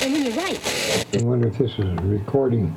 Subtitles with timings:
[0.00, 0.60] And when you write.
[1.14, 2.74] I wonder if this is a recording.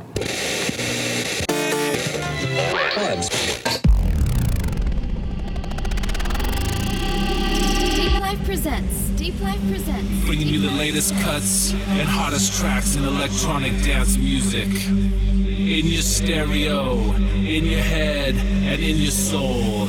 [7.96, 9.10] Deep Life presents.
[9.12, 10.26] Deep Life presents.
[10.26, 14.68] Bringing you the latest cuts and hottest tracks in electronic dance music.
[14.68, 16.98] In your stereo,
[17.36, 19.88] in your head, and in your soul.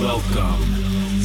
[0.00, 0.60] Welcome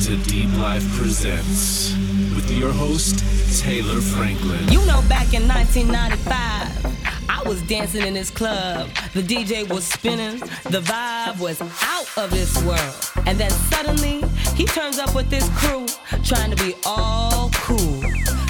[0.03, 2.06] to Deep Life Presents
[2.37, 3.17] with your host,
[3.63, 4.67] Taylor Franklin.
[4.71, 8.89] You know, back in 1995, I was dancing in this club.
[9.15, 10.39] The DJ was spinning,
[10.69, 13.25] the vibe was out of this world.
[13.25, 14.23] And then suddenly,
[14.55, 15.87] he turns up with this crew,
[16.23, 18.03] trying to be all cool.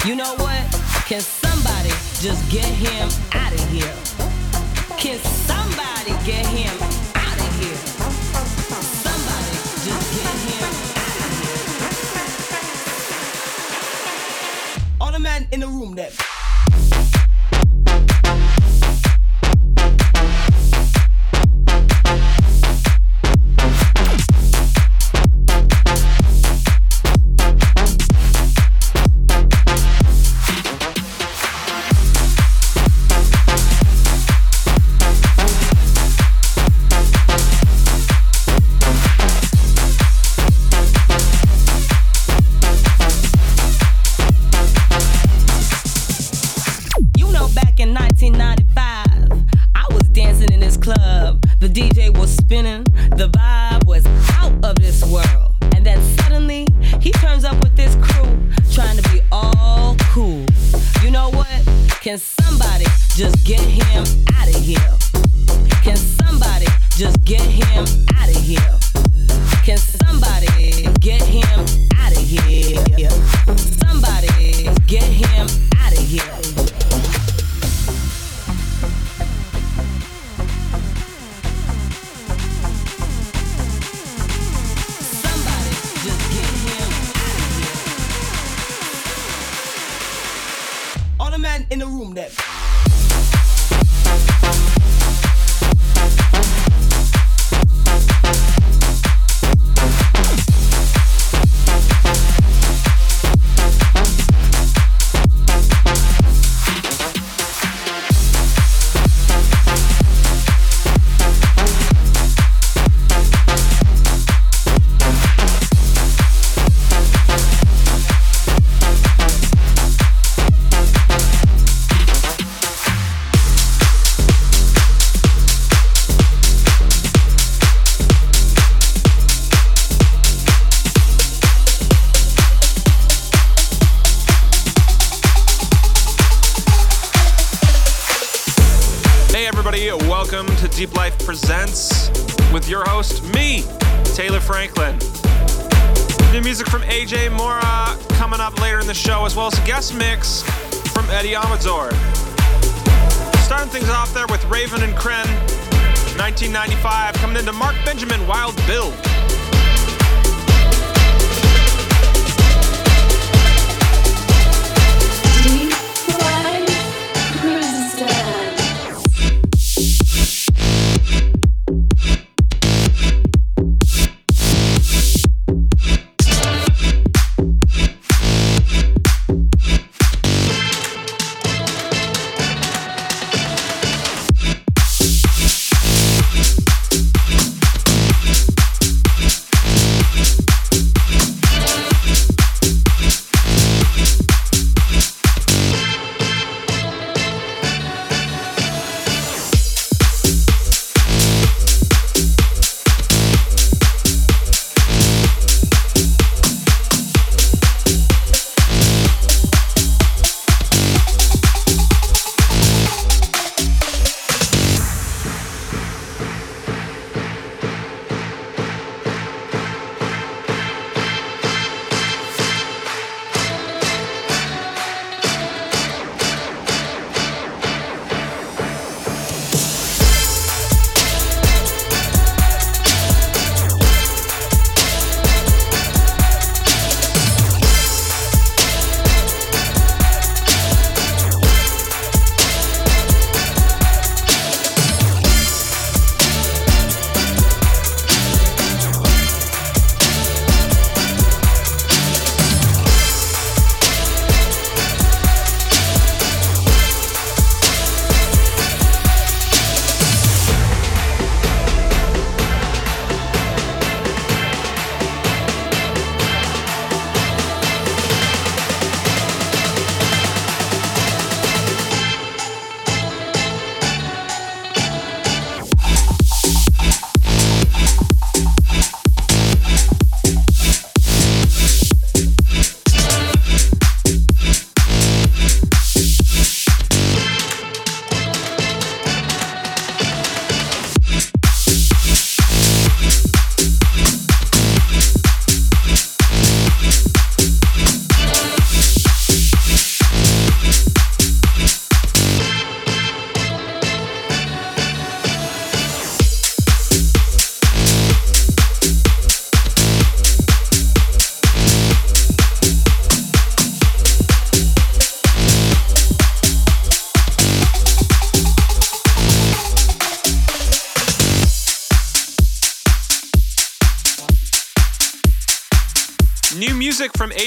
[0.04, 0.62] You know what?
[1.06, 1.88] Can somebody
[2.20, 3.94] just get him out of here?
[4.98, 6.87] Can somebody get him
[15.18, 16.37] men in the room that.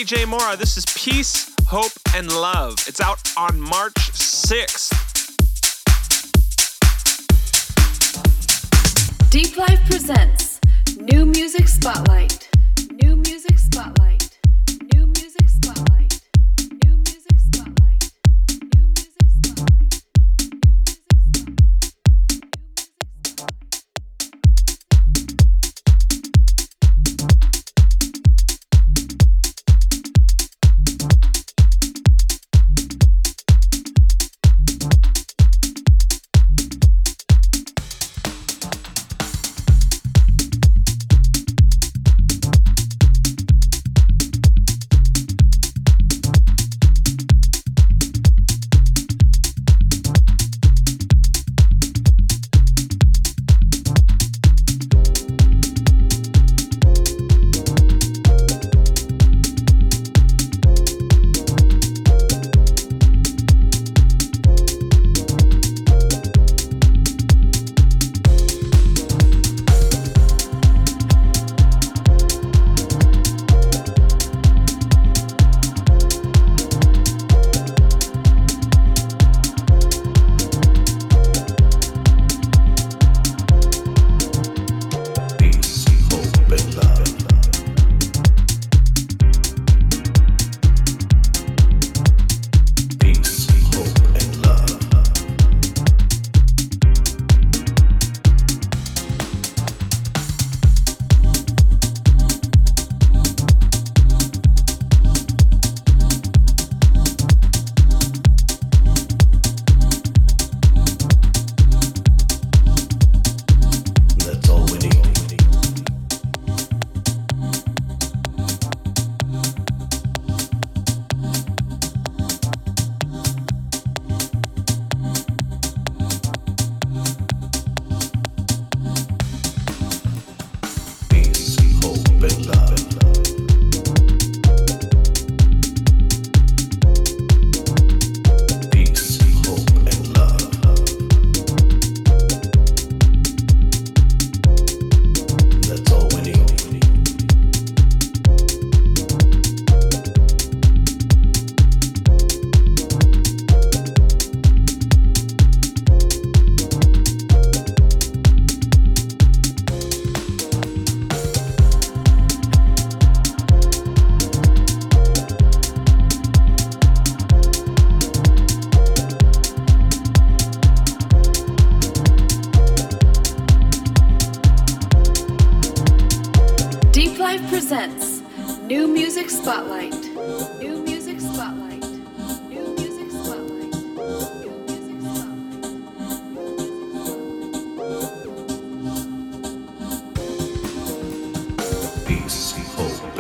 [0.02, 0.56] AJ Mora.
[0.56, 2.74] This is Peace, Hope, and Love.
[2.88, 4.90] It's out on March 6th.
[9.30, 10.60] Deep Life presents
[10.98, 12.51] New Music Spotlight.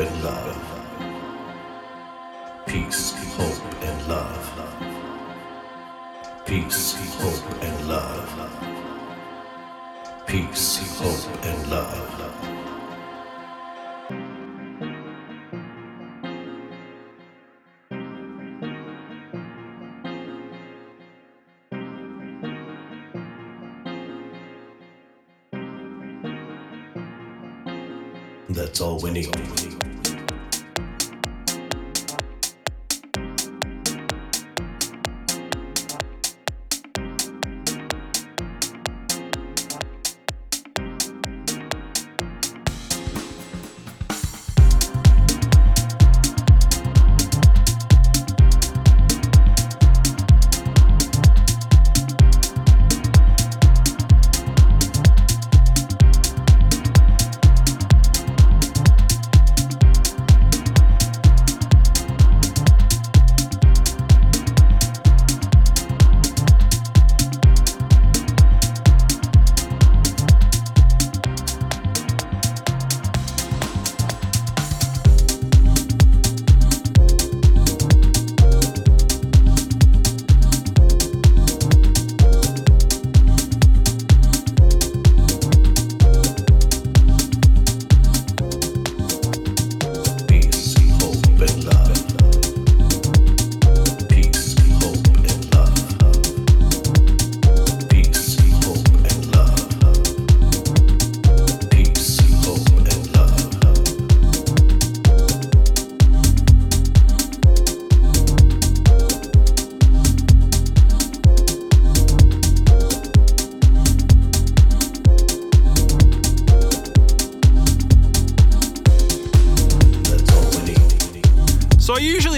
[0.01, 0.57] And love.
[2.65, 4.45] Peace, hope, and love.
[6.45, 8.29] Peace, hope, and love.
[10.25, 12.07] Peace, hope, and love.
[28.49, 29.80] That's all we need.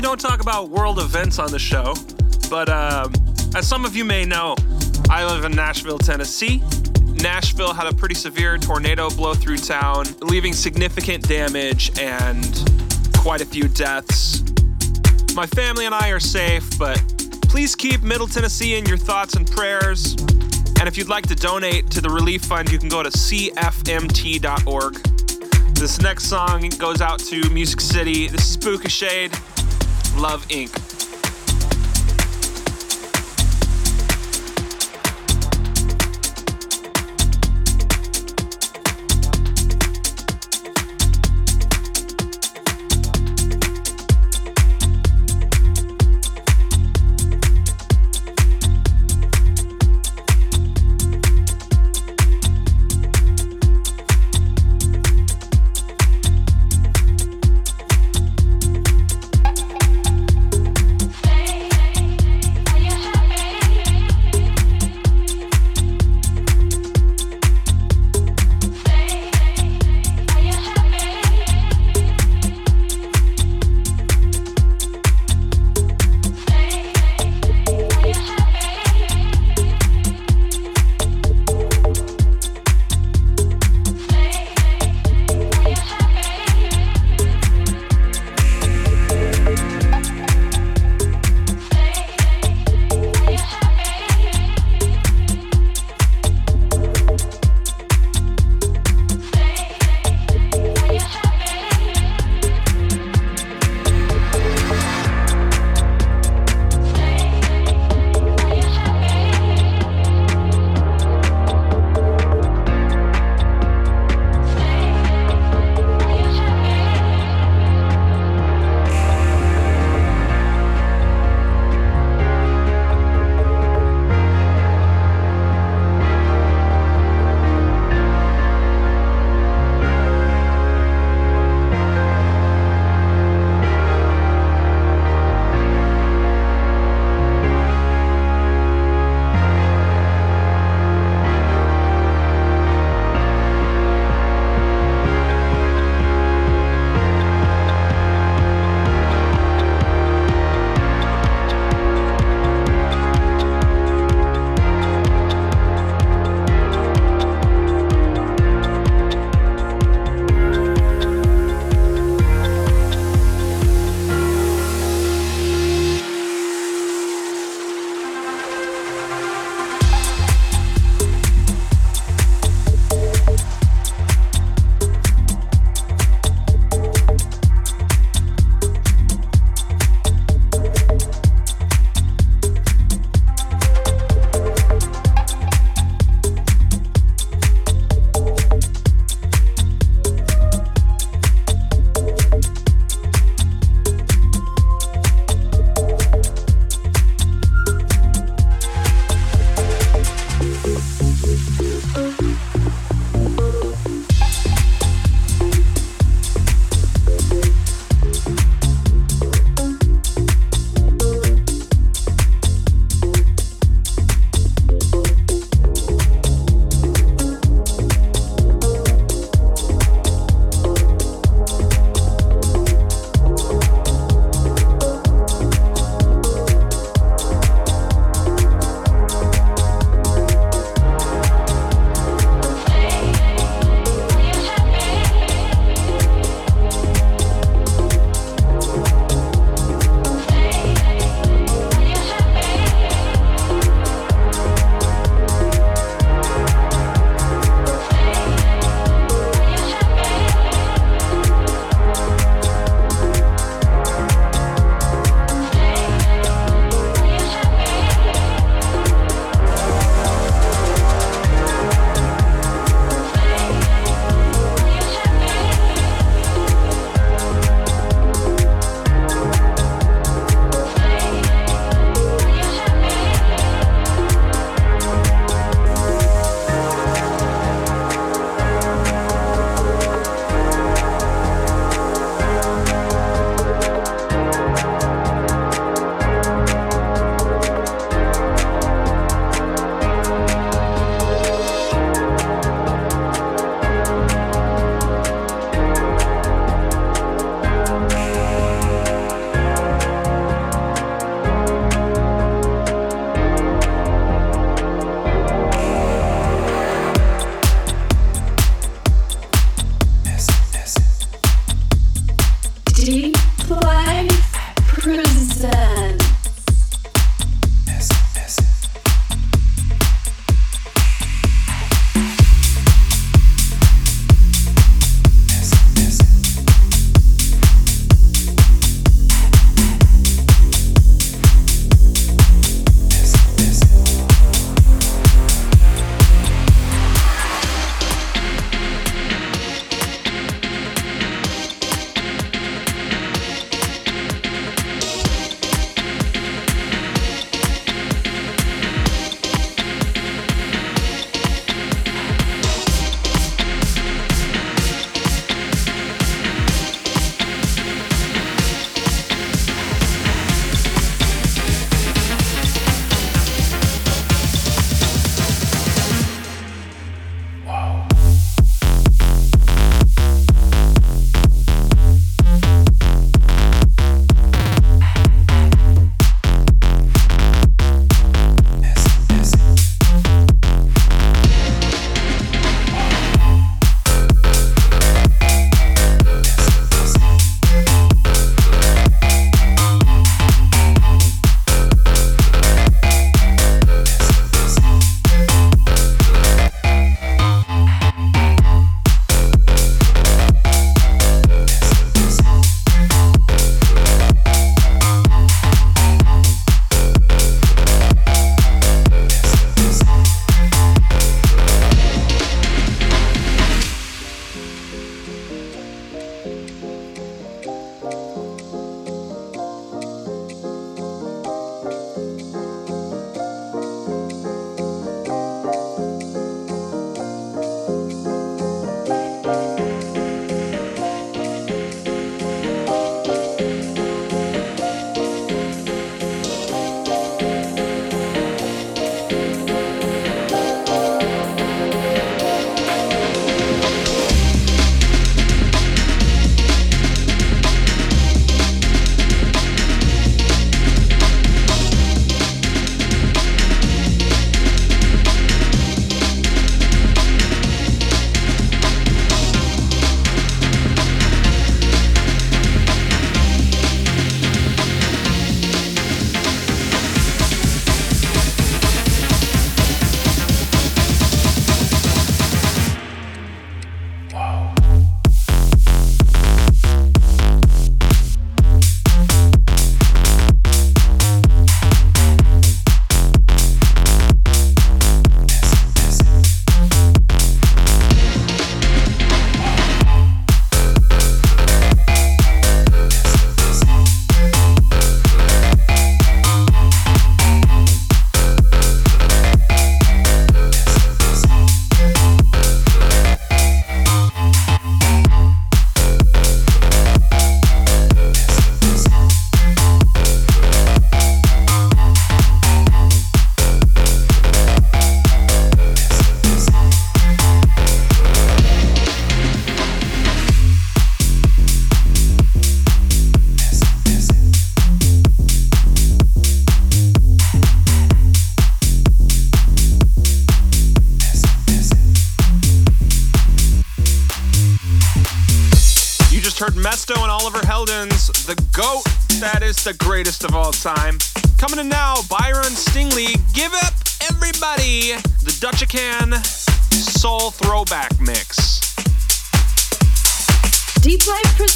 [0.03, 1.93] Don't talk about world events on the show,
[2.50, 3.13] but um,
[3.55, 4.53] as some of you may know,
[5.10, 6.62] I live in Nashville, Tennessee.
[7.05, 12.69] Nashville had a pretty severe tornado blow through town, leaving significant damage and
[13.17, 14.43] quite a few deaths.
[15.36, 17.01] My family and I are safe, but
[17.43, 20.17] please keep Middle Tennessee in your thoughts and prayers.
[20.79, 24.93] And if you'd like to donate to the relief fund, you can go to cfmt.org.
[25.75, 28.27] This next song goes out to Music City.
[28.27, 29.31] This is Booka Shade,
[30.15, 30.83] Love Inc.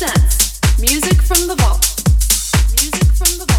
[0.07, 1.81] Presents Music from the Vault.
[2.71, 3.56] Music from the Vault.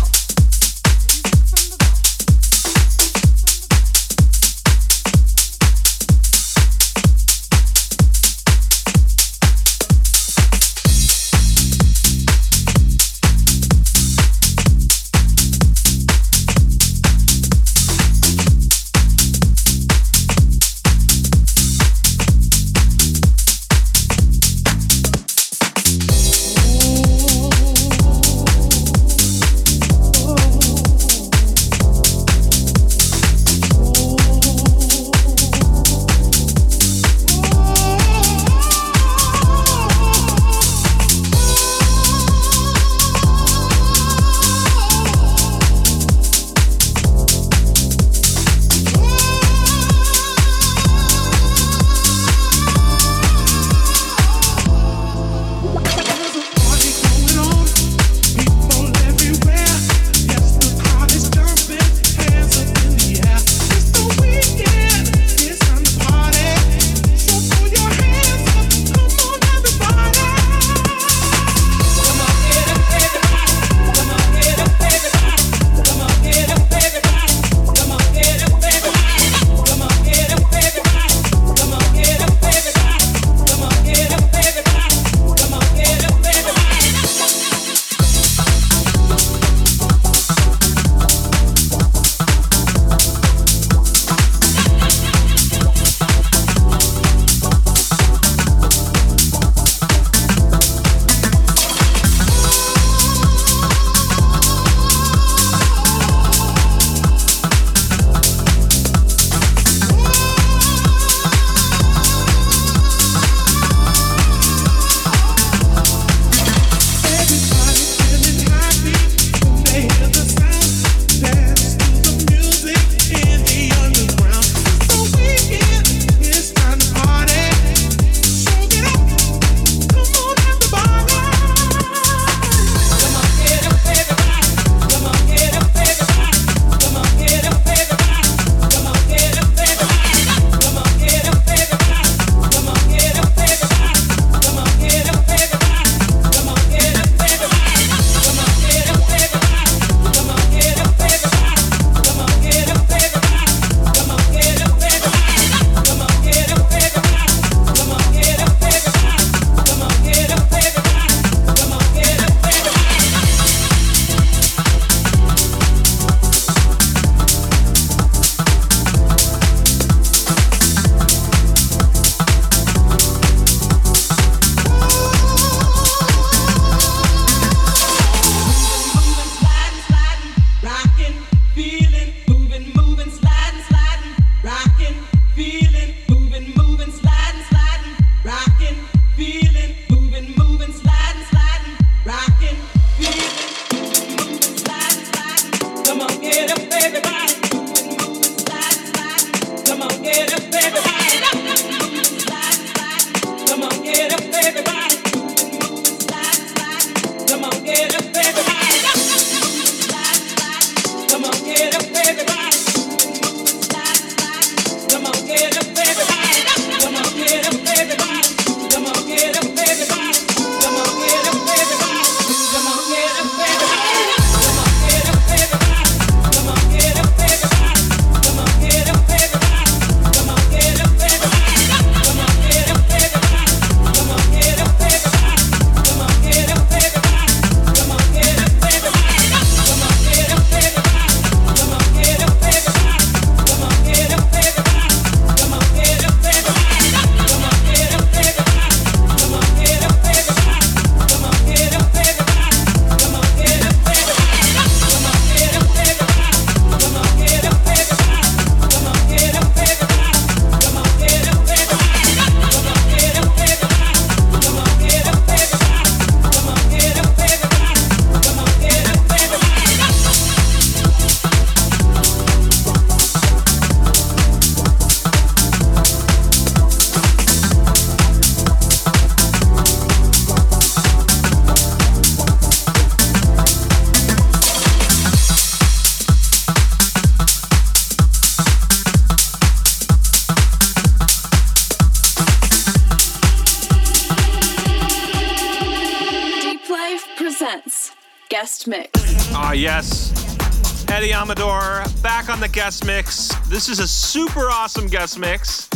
[302.69, 303.29] guest mix.
[303.49, 305.69] This is a super awesome guest mix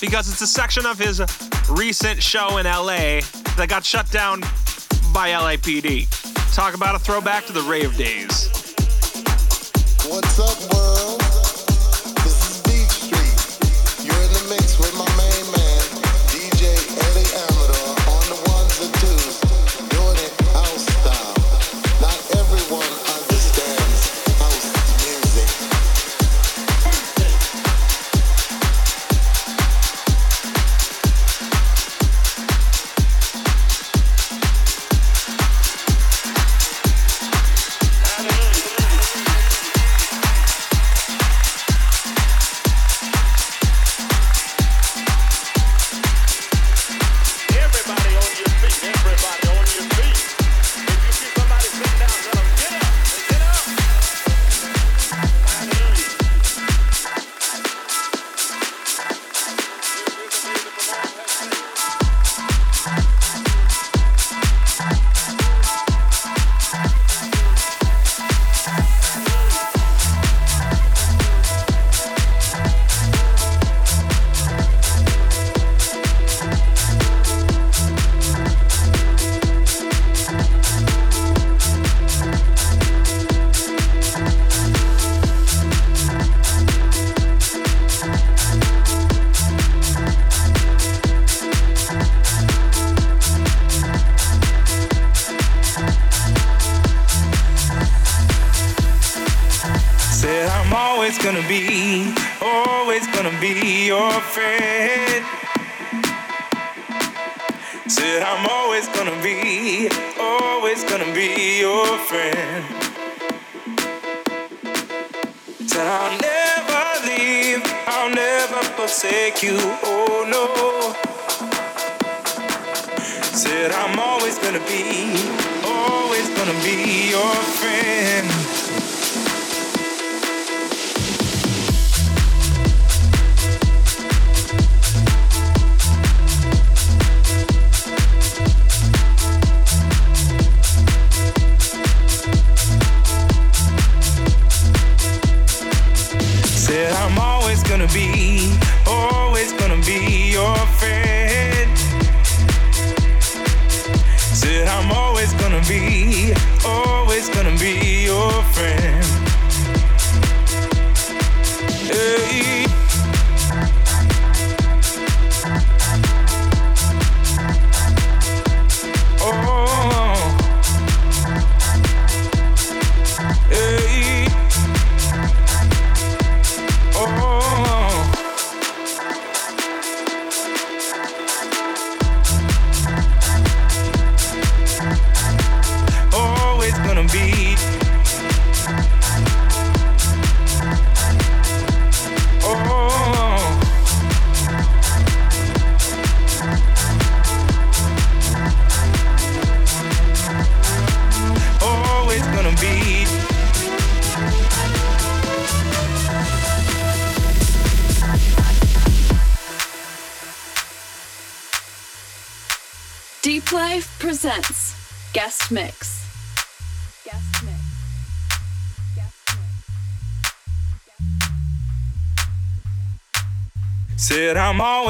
[0.00, 1.20] because it's a section of his
[1.68, 3.22] recent show in LA
[3.56, 4.40] that got shut down
[5.12, 6.06] by LAPD.
[6.54, 8.46] Talk about a throwback to the rave days.
[10.08, 10.75] What's up,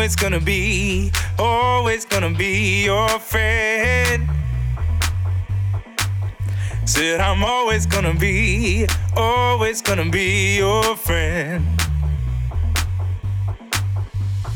[0.06, 4.28] always gonna be, always gonna be your friend.
[6.84, 11.66] Said I'm always gonna be, always gonna be your friend.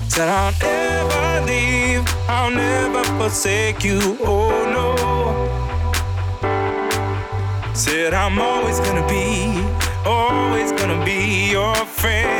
[0.06, 4.94] Said I'll never leave, I'll never forsake you, oh no.
[7.74, 9.64] Said I'm always gonna be,
[10.08, 12.39] always gonna be your friend.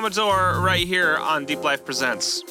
[0.00, 2.42] Eddie right here on Deep Life Presents.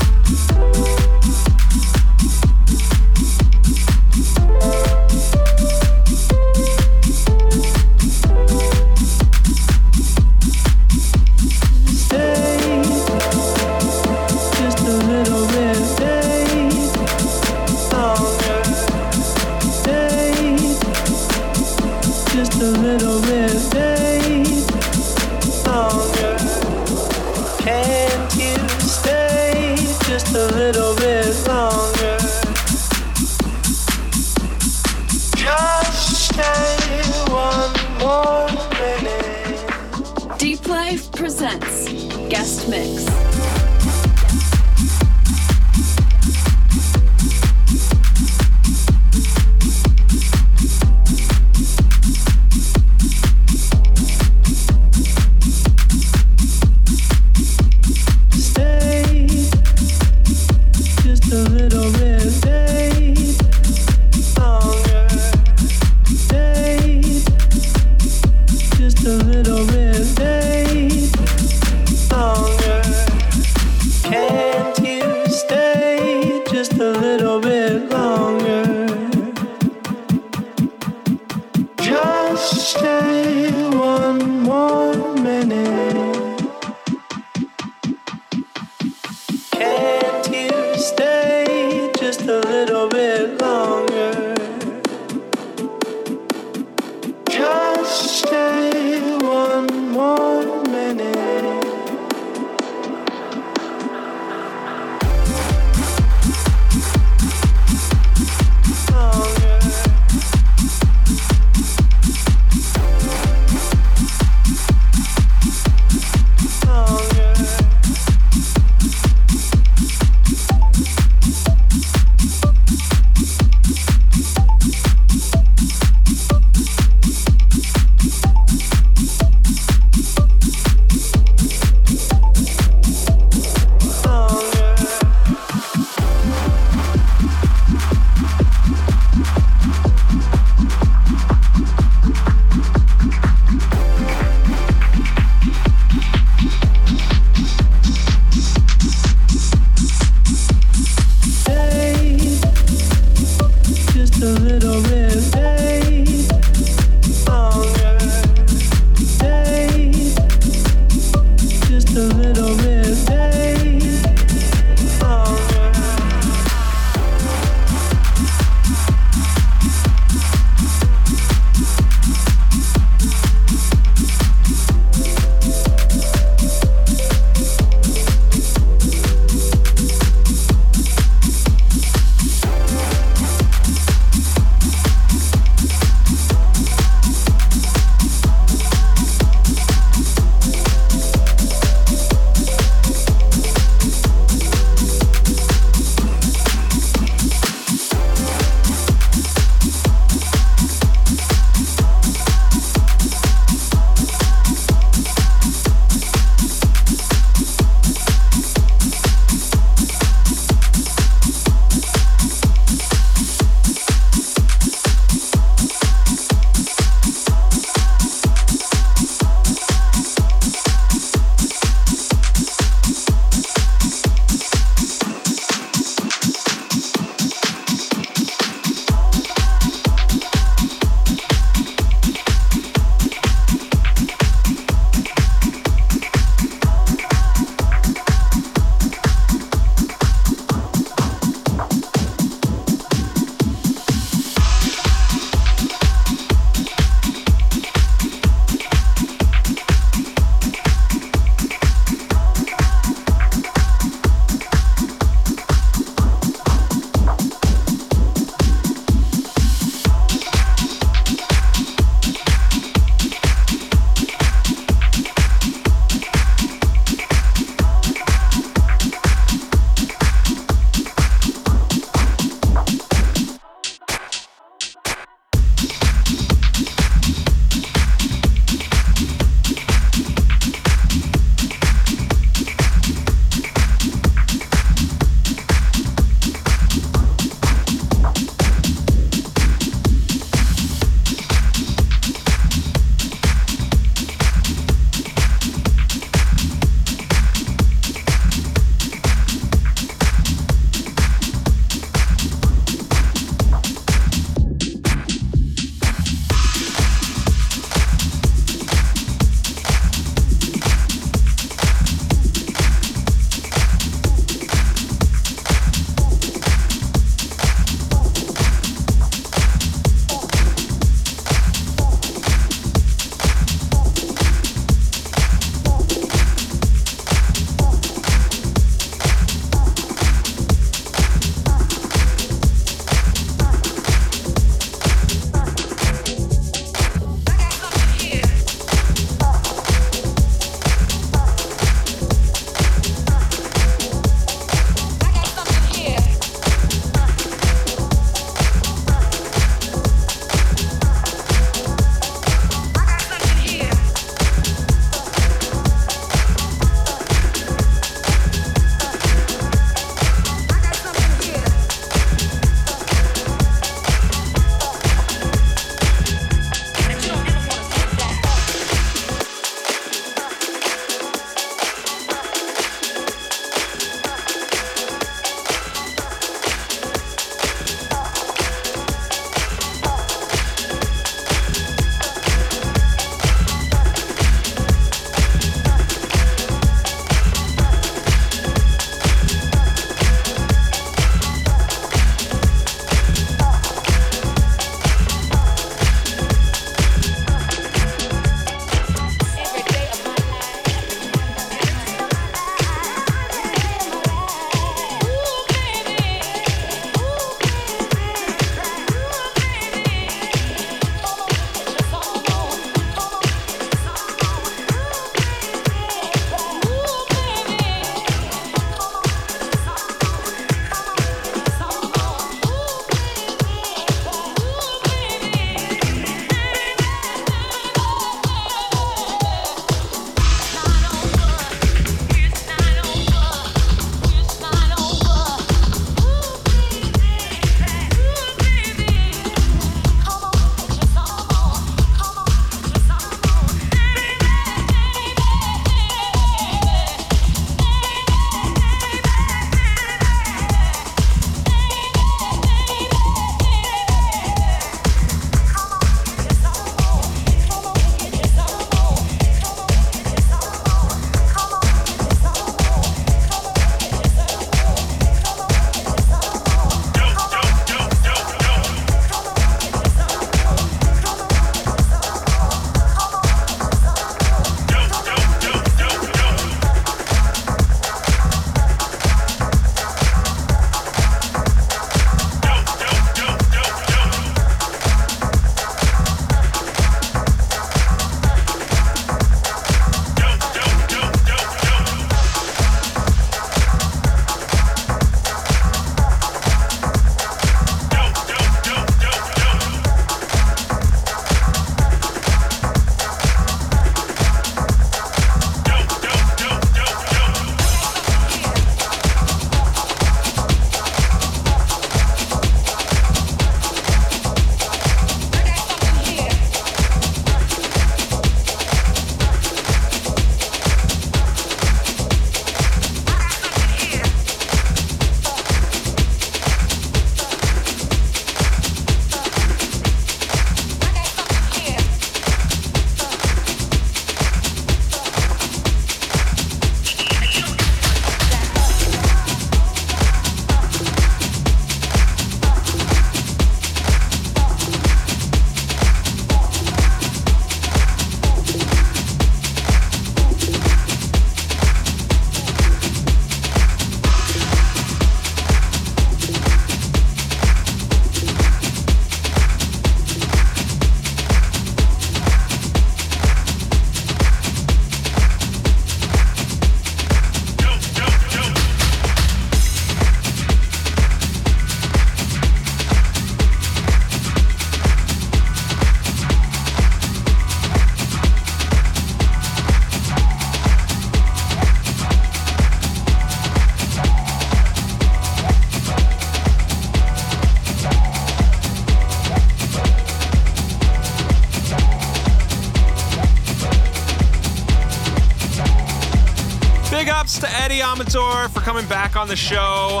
[598.64, 600.00] Coming back on the show.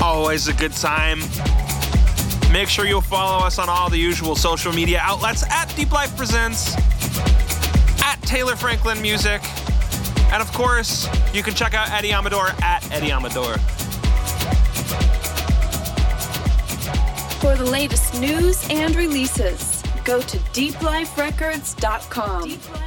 [0.00, 1.18] Always a good time.
[2.52, 6.16] Make sure you'll follow us on all the usual social media outlets at Deep Life
[6.16, 6.76] Presents,
[8.04, 9.42] at Taylor Franklin Music,
[10.32, 13.58] and of course, you can check out Eddie Amador at Eddie Amador.
[17.40, 22.79] For the latest news and releases, go to deepliferecords.com.